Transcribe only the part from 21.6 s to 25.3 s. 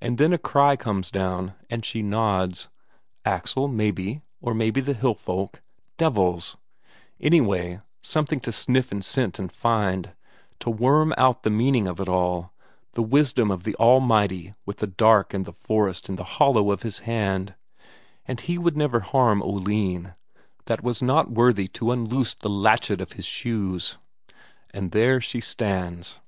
to unloose the latchet of His shoes.... And there